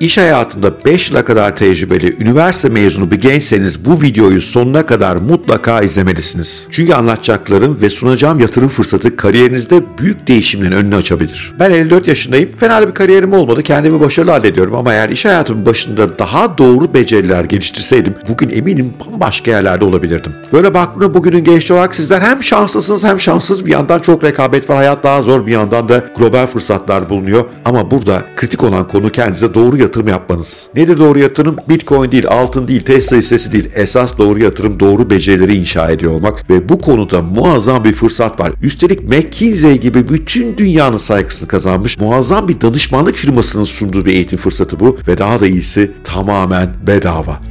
[0.00, 5.82] İş hayatında 5 yıla kadar tecrübeli, üniversite mezunu bir gençseniz bu videoyu sonuna kadar mutlaka
[5.82, 6.66] izlemelisiniz.
[6.70, 11.52] Çünkü anlatacaklarım ve sunacağım yatırım fırsatı kariyerinizde büyük değişimlerin önünü açabilir.
[11.58, 12.52] Ben 54 yaşındayım.
[12.52, 13.62] Fena bir kariyerim olmadı.
[13.62, 19.50] Kendimi başarılı hallediyorum ama eğer iş hayatımın başında daha doğru beceriler geliştirseydim bugün eminim bambaşka
[19.50, 20.32] yerlerde olabilirdim.
[20.52, 24.76] Böyle baktığımda bugünün gençliği olarak sizler hem şanslısınız hem şanssız bir yandan çok rekabet var.
[24.76, 27.44] Hayat daha zor bir yandan da global fırsatlar bulunuyor.
[27.64, 30.68] Ama burada kritik olan konu kendinize doğru yatırım yapmanız.
[30.76, 31.56] Nedir doğru yatırım?
[31.68, 33.70] Bitcoin değil, altın değil, Tesla hissesi değil.
[33.74, 38.52] Esas doğru yatırım doğru becerileri inşa ediyor olmak ve bu konuda muazzam bir fırsat var.
[38.62, 44.80] Üstelik McKinsey gibi bütün dünyanın saygısını kazanmış muazzam bir danışmanlık firmasının sunduğu bir eğitim fırsatı
[44.80, 47.49] bu ve daha da iyisi tamamen bedava.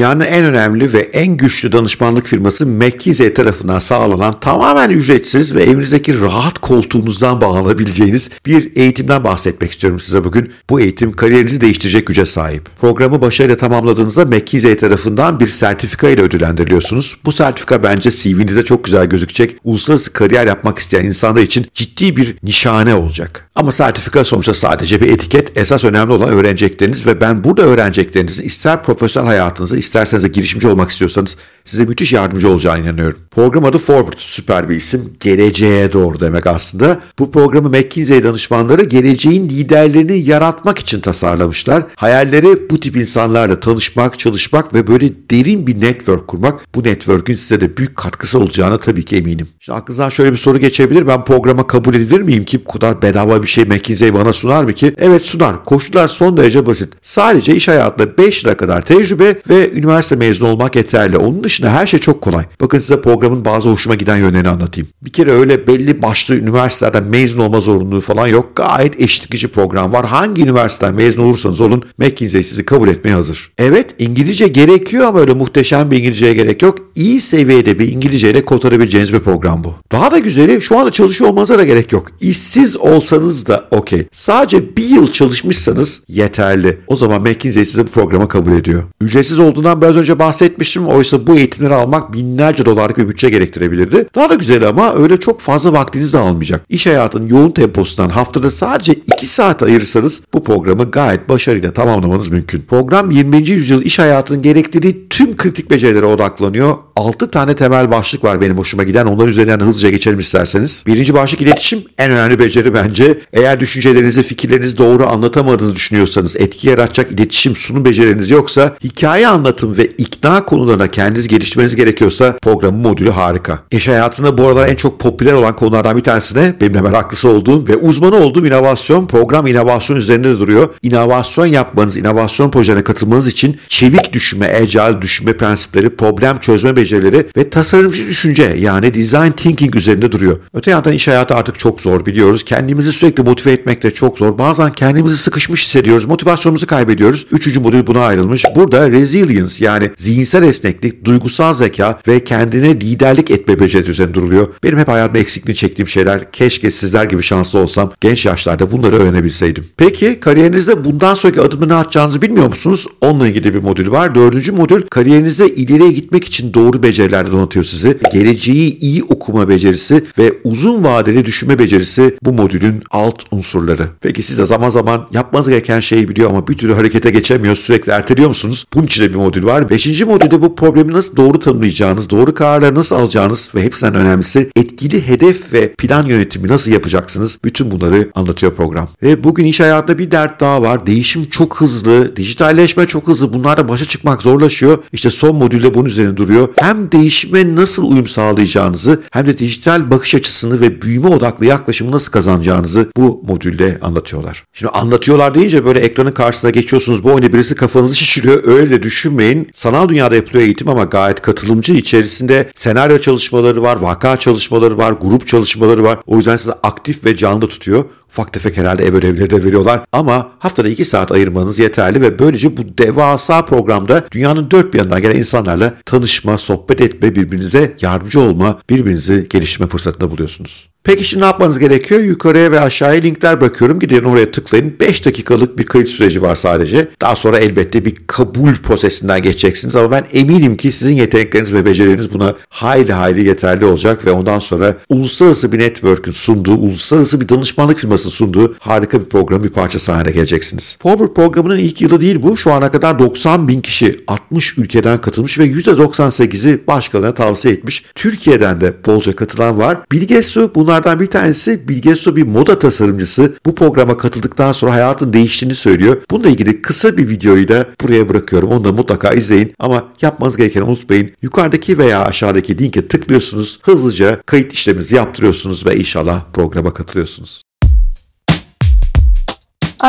[0.00, 6.20] Dünyanın en önemli ve en güçlü danışmanlık firması McKinsey tarafından sağlanan tamamen ücretsiz ve evinizdeki
[6.20, 10.52] rahat koltuğunuzdan bağlanabileceğiniz bir eğitimden bahsetmek istiyorum size bugün.
[10.70, 12.68] Bu eğitim kariyerinizi değiştirecek güce sahip.
[12.80, 17.16] Programı başarıyla tamamladığınızda McKinsey tarafından bir sertifika ile ödüllendiriliyorsunuz.
[17.24, 19.56] Bu sertifika bence CV'nize çok güzel gözükecek.
[19.64, 23.48] Uluslararası kariyer yapmak isteyen insanlar için ciddi bir nişane olacak.
[23.54, 25.58] Ama sertifika sonuçta sadece bir etiket.
[25.58, 30.68] Esas önemli olan öğrenecekleriniz ve ben burada öğreneceklerinizin ister profesyonel hayatınız hayatınızda isterseniz de girişimci
[30.68, 33.18] olmak istiyorsanız size müthiş yardımcı olacağına inanıyorum.
[33.30, 35.12] Program adı Forward, süper bir isim.
[35.20, 37.00] Geleceğe doğru demek aslında.
[37.18, 41.84] Bu programı McKinsey danışmanları geleceğin liderlerini yaratmak için tasarlamışlar.
[41.96, 46.74] Hayalleri bu tip insanlarla tanışmak, çalışmak ve böyle derin bir network kurmak.
[46.74, 49.48] Bu network'ün size de büyük katkısı olacağına tabii ki eminim.
[49.60, 51.06] Şimdi aklınızdan şöyle bir soru geçebilir.
[51.06, 54.72] Ben programa kabul edilir miyim ki bu kadar bedava bir şey McKinsey bana sunar mı
[54.72, 54.94] ki?
[54.98, 55.64] Evet sunar.
[55.64, 56.92] Koşullar son derece basit.
[57.02, 61.16] Sadece iş hayatında 5 yıla kadar tecrübe ve üniversite mezunu olmak yeterli.
[61.16, 62.44] Onun dışında her şey çok kolay.
[62.60, 64.88] Bakın size programın bazı hoşuma giden yönlerini anlatayım.
[65.02, 68.56] Bir kere öyle belli başlı üniversitelerden mezun olma zorunluluğu falan yok.
[68.56, 70.06] Gayet eşitlikçi program var.
[70.06, 73.52] Hangi üniversiteden mezun olursanız olun McKinsey sizi kabul etmeye hazır.
[73.58, 76.78] Evet İngilizce gerekiyor ama öyle muhteşem bir İngilizceye gerek yok.
[76.94, 79.74] İyi seviyede bir İngilizceyle kotarabileceğiniz bir program bu.
[79.92, 82.06] Daha da güzeli şu anda çalışıyor olmanıza da gerek yok.
[82.20, 84.06] İşsiz olsanız da okey.
[84.12, 86.78] Sadece bir yıl çalışmışsanız yeterli.
[86.86, 88.82] O zaman McKinsey sizi bu programa kabul ediyor.
[89.00, 90.86] Ücretsiz olduğundan biraz önce bahsetmiştim.
[90.86, 94.06] Oysa bu eğitimleri almak binlerce dolarlık bir bütçe gerektirebilirdi.
[94.14, 96.62] Daha da güzel ama öyle çok fazla vaktiniz de almayacak.
[96.68, 102.62] İş hayatının yoğun temposundan haftada sadece 2 saat ayırırsanız bu programı gayet başarıyla tamamlamanız mümkün.
[102.62, 103.48] Program 20.
[103.48, 106.76] yüzyıl iş hayatının gerektirdiği tüm kritik becerilere odaklanıyor.
[106.96, 109.06] 6 tane temel başlık var benim hoşuma giden.
[109.06, 110.84] Onlar üzerinden hızlıca geçelim isterseniz.
[110.86, 111.82] Birinci başlık iletişim.
[111.98, 113.20] En önemli beceri bence.
[113.32, 119.28] Eğer düşüncelerinizi, fikirlerinizi doğru anlatamadığınızı düşünüyorsanız, etki yaratacak iletişim, sunum becerileriniz yoksa hikaye
[119.60, 123.58] anlatım ve ikna konularına kendiniz geliştirmeniz gerekiyorsa programın modülü harika.
[123.70, 127.28] İş hayatında bu aralar en çok popüler olan konulardan bir tanesi de benim de meraklısı
[127.28, 129.06] olduğum ve uzmanı olduğum inovasyon.
[129.06, 130.74] Program inovasyon üzerinde de duruyor.
[130.82, 137.50] İnovasyon yapmanız, inovasyon projelerine katılmanız için çevik düşünme, agile düşünme prensipleri, problem çözme becerileri ve
[137.50, 140.36] tasarımcı düşünce yani design thinking üzerinde duruyor.
[140.54, 142.44] Öte yandan iş hayatı artık çok zor biliyoruz.
[142.44, 144.38] Kendimizi sürekli motive etmek de çok zor.
[144.38, 146.04] Bazen kendimizi sıkışmış hissediyoruz.
[146.04, 147.26] Motivasyonumuzu kaybediyoruz.
[147.32, 148.44] Üçüncü modül buna ayrılmış.
[148.56, 154.48] Burada resilience yani zihinsel esneklik, duygusal zeka ve kendine liderlik etme becerisi üzerine duruluyor.
[154.64, 156.32] Benim hep hayatımda eksikliğini çektiğim şeyler.
[156.32, 159.66] Keşke sizler gibi şanslı olsam genç yaşlarda bunları öğrenebilseydim.
[159.76, 162.86] Peki kariyerinizde bundan sonraki adımı ne atacağınızı bilmiyor musunuz?
[163.00, 164.14] Onunla ilgili bir modül var.
[164.14, 167.98] Dördüncü modül kariyerinizde ileriye gitmek için doğru becerilerle donatıyor sizi.
[168.12, 173.88] Geleceği iyi okuma becerisi ve uzun vadeli düşünme becerisi bu modülün alt unsurları.
[174.00, 177.92] Peki siz de zaman zaman yapmanız gereken şeyi biliyor ama bir türlü harekete geçemiyor, sürekli
[177.92, 178.66] erteliyor musunuz?
[178.74, 179.70] Bunun için de bir modül var.
[179.70, 185.06] Beşinci modülde bu problemi nasıl doğru tanımlayacağınız, doğru kararları nasıl alacağınız ve hepsinden önemlisi etkili
[185.06, 187.38] hedef ve plan yönetimi nasıl yapacaksınız?
[187.44, 188.88] Bütün bunları anlatıyor program.
[189.02, 190.86] Ve bugün iş hayatında bir dert daha var.
[190.86, 193.32] Değişim çok hızlı, dijitalleşme çok hızlı.
[193.32, 194.78] Bunlarla başa çıkmak zorlaşıyor.
[194.92, 196.48] İşte son modülde bunun üzerine duruyor.
[196.56, 202.12] Hem değişime nasıl uyum sağlayacağınızı hem de dijital bakış açısını ve büyüme odaklı yaklaşımı nasıl
[202.12, 204.44] kazanacağınızı bu modülde anlatıyorlar.
[204.52, 207.04] Şimdi anlatıyorlar deyince böyle ekranın karşısına geçiyorsunuz.
[207.04, 208.44] Bu oyunda birisi kafanızı şişiriyor.
[208.44, 208.82] Öyle de
[209.20, 209.50] düşünmeyin.
[209.54, 211.72] Sanal dünyada yapılıyor eğitim ama gayet katılımcı.
[211.72, 215.98] içerisinde senaryo çalışmaları var, vaka çalışmaları var, grup çalışmaları var.
[216.06, 217.84] O yüzden sizi aktif ve canlı tutuyor.
[218.08, 219.80] Ufak tefek herhalde ev ödevleri de veriyorlar.
[219.92, 225.02] Ama haftada 2 saat ayırmanız yeterli ve böylece bu devasa programda dünyanın dört bir yanından
[225.02, 230.69] gelen insanlarla tanışma, sohbet etme, birbirinize yardımcı olma, birbirinizi geliştirme fırsatında buluyorsunuz.
[230.84, 232.00] Peki şimdi ne yapmanız gerekiyor?
[232.00, 233.78] Yukarıya ve aşağıya linkler bırakıyorum.
[233.78, 234.76] Gidin oraya tıklayın.
[234.80, 236.88] 5 dakikalık bir kayıt süreci var sadece.
[237.00, 242.14] Daha sonra elbette bir kabul prosesinden geçeceksiniz ama ben eminim ki sizin yetenekleriniz ve becerileriniz
[242.14, 247.78] buna hayli hayli yeterli olacak ve ondan sonra uluslararası bir network'ün sunduğu, uluslararası bir danışmanlık
[247.78, 250.76] firması sunduğu harika bir program bir parçası haline geleceksiniz.
[250.82, 252.36] Forward programının ilk yılı değil bu.
[252.36, 257.84] Şu ana kadar 90 bin kişi 60 ülkeden katılmış ve %98'i başkalarına tavsiye etmiş.
[257.94, 259.78] Türkiye'den de bolca katılan var.
[259.92, 263.34] Bilge Su bunlar Bunlardan bir tanesi Bilge Su bir moda tasarımcısı.
[263.46, 266.02] Bu programa katıldıktan sonra hayatın değiştiğini söylüyor.
[266.10, 268.50] Bununla ilgili kısa bir videoyu da buraya bırakıyorum.
[268.50, 269.54] Onu da mutlaka izleyin.
[269.58, 271.10] Ama yapmanız gerekeni unutmayın.
[271.22, 273.58] Yukarıdaki veya aşağıdaki linke tıklıyorsunuz.
[273.62, 277.42] Hızlıca kayıt işleminizi yaptırıyorsunuz ve inşallah programa katılıyorsunuz.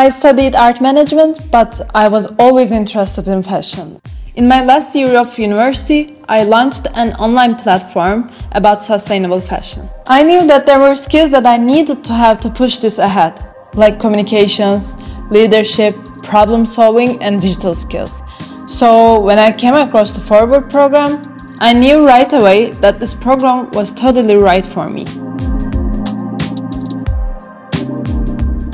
[0.07, 3.87] I studied art management, but I was always interested in fashion.
[4.33, 9.89] In my last year of university, I launched an online platform about sustainable fashion.
[10.07, 13.45] I knew that there were skills that I needed to have to push this ahead,
[13.73, 14.95] like communications,
[15.29, 18.23] leadership, problem solving, and digital skills.
[18.67, 21.21] So, when I came across the Forward program,
[21.59, 25.03] I knew right away that this program was totally right for me.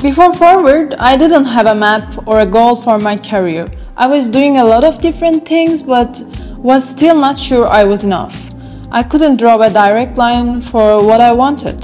[0.00, 3.66] Before Forward, I didn't have a map or a goal for my career.
[4.00, 6.22] I was doing a lot of different things, but
[6.56, 8.48] was still not sure I was enough.
[8.92, 11.78] I couldn't draw a direct line for what I wanted.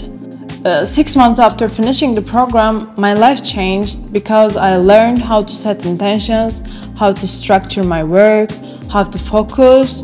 [0.64, 5.52] Uh, six months after finishing the program, my life changed because I learned how to
[5.52, 6.62] set intentions,
[6.96, 8.50] how to structure my work,
[8.88, 10.02] how to focus,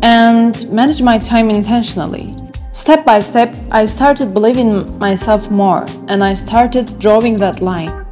[0.00, 2.34] and manage my time intentionally.
[2.72, 8.06] Step by step, I started believing myself more and I started drawing that line.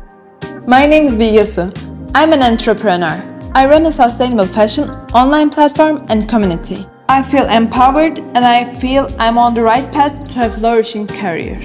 [0.67, 1.73] My name is Bilgesu.
[2.15, 3.30] I'm an entrepreneur.
[3.53, 6.87] I run a sustainable fashion online platform and community.
[7.09, 11.59] I feel empowered and I feel I'm on the right path to a flourishing career.